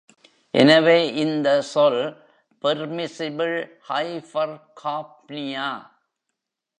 எனவே 0.53 1.07
இந்த 1.15 1.61
சொல், 1.61 2.01
பெர்மிஸிபிள் 2.63 3.55
ஹைபர்காப்னியா. 3.89 5.69